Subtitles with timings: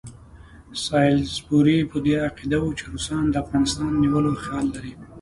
[0.83, 4.93] سالیزبوري په دې عقیده وو چې روسان د افغانستان نیولو خیال لري.